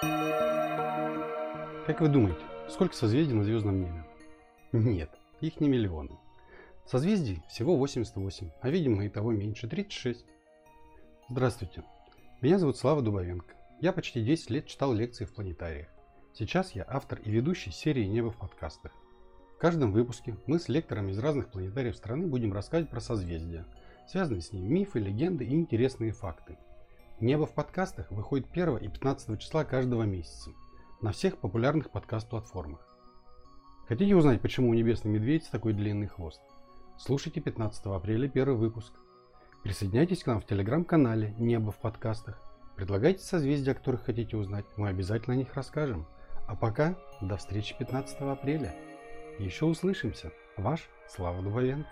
Как 0.00 2.00
вы 2.00 2.08
думаете, 2.08 2.40
сколько 2.68 2.94
созвездий 2.94 3.34
на 3.34 3.42
звездном 3.42 3.80
небе? 3.80 4.04
Нет, 4.72 5.10
их 5.40 5.60
не 5.60 5.68
миллионы. 5.68 6.16
Созвездий 6.86 7.42
всего 7.48 7.76
88, 7.76 8.50
а 8.60 8.70
видимо 8.70 9.04
и 9.04 9.08
того 9.08 9.32
меньше 9.32 9.66
36. 9.66 10.24
Здравствуйте, 11.28 11.82
меня 12.40 12.60
зовут 12.60 12.76
Слава 12.76 13.02
Дубовенко. 13.02 13.52
Я 13.80 13.92
почти 13.92 14.24
10 14.24 14.50
лет 14.50 14.66
читал 14.66 14.92
лекции 14.92 15.24
в 15.24 15.34
планетариях. 15.34 15.88
Сейчас 16.32 16.76
я 16.76 16.84
автор 16.86 17.18
и 17.18 17.30
ведущий 17.30 17.72
серии 17.72 18.04
«Небо 18.04 18.30
в 18.30 18.36
подкастах». 18.36 18.92
В 19.56 19.58
каждом 19.58 19.90
выпуске 19.90 20.36
мы 20.46 20.60
с 20.60 20.68
лекторами 20.68 21.10
из 21.10 21.18
разных 21.18 21.50
планетариев 21.50 21.96
страны 21.96 22.28
будем 22.28 22.52
рассказывать 22.52 22.90
про 22.90 23.00
созвездия, 23.00 23.66
связанные 24.06 24.42
с 24.42 24.52
ними 24.52 24.68
мифы, 24.68 25.00
легенды 25.00 25.44
и 25.44 25.54
интересные 25.54 26.12
факты. 26.12 26.56
«Небо 27.20 27.46
в 27.46 27.52
подкастах» 27.52 28.12
выходит 28.12 28.46
1 28.52 28.76
и 28.76 28.88
15 28.88 29.40
числа 29.40 29.64
каждого 29.64 30.04
месяца 30.04 30.50
на 31.00 31.10
всех 31.10 31.38
популярных 31.38 31.90
подкаст-платформах. 31.90 32.78
Хотите 33.88 34.14
узнать, 34.14 34.40
почему 34.40 34.70
у 34.70 34.74
небесный 34.74 35.10
медведь 35.10 35.48
такой 35.50 35.72
длинный 35.72 36.06
хвост? 36.06 36.40
Слушайте 36.96 37.40
15 37.40 37.86
апреля 37.86 38.28
первый 38.28 38.56
выпуск. 38.56 38.92
Присоединяйтесь 39.64 40.22
к 40.22 40.28
нам 40.28 40.40
в 40.40 40.46
телеграм-канале 40.46 41.34
«Небо 41.38 41.72
в 41.72 41.78
подкастах». 41.78 42.40
Предлагайте 42.76 43.24
созвездия, 43.24 43.72
о 43.72 43.74
которых 43.74 44.04
хотите 44.04 44.36
узнать, 44.36 44.64
мы 44.76 44.88
обязательно 44.88 45.34
о 45.34 45.38
них 45.38 45.54
расскажем. 45.54 46.06
А 46.46 46.54
пока 46.54 46.96
до 47.20 47.36
встречи 47.36 47.76
15 47.76 48.20
апреля. 48.20 48.76
Еще 49.40 49.64
услышимся. 49.64 50.30
Ваш 50.56 50.88
Слава 51.08 51.42
Дубовенко. 51.42 51.88